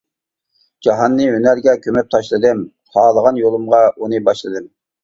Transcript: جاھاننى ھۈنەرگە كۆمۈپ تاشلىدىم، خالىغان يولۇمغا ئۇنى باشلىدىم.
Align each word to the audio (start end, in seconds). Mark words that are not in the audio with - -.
جاھاننى 0.87 1.27
ھۈنەرگە 1.35 1.77
كۆمۈپ 1.83 2.11
تاشلىدىم، 2.17 2.65
خالىغان 2.97 3.43
يولۇمغا 3.47 3.87
ئۇنى 3.95 4.27
باشلىدىم. 4.31 4.73